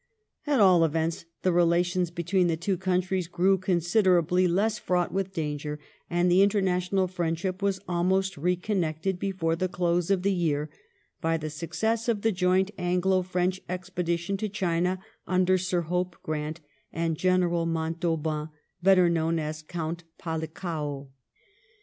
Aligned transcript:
At 0.47 0.59
all 0.59 0.83
events, 0.83 1.25
the 1.43 1.51
relations 1.53 2.09
between 2.09 2.47
the 2.47 2.57
two 2.57 2.75
countries 2.75 3.27
grew 3.27 3.59
considerably 3.59 4.47
less 4.47 4.79
fraught 4.79 5.11
with 5.13 5.31
danger, 5.31 5.77
and 6.09 6.31
the 6.31 6.41
inter 6.41 6.59
national 6.59 7.07
friendship 7.07 7.61
was 7.61 7.79
almost 7.87 8.35
reconnected 8.35 9.19
before 9.19 9.55
the 9.55 9.67
close 9.67 10.09
of 10.09 10.23
the 10.23 10.33
year 10.33 10.71
by 11.21 11.37
the 11.37 11.51
success 11.51 12.09
of 12.09 12.23
the 12.23 12.31
joint 12.31 12.71
Anglo 12.79 13.21
French 13.21 13.61
expedition 13.69 14.37
to 14.37 14.49
China, 14.49 14.97
under 15.27 15.59
Sir 15.59 15.81
Hope 15.81 16.15
Grant 16.23 16.61
aud 16.91 17.13
General 17.13 17.67
Montauban, 17.67 18.49
better 18.81 19.07
known 19.07 19.37
as 19.37 19.61
Count 19.61 20.03
Palikao. 20.17 21.09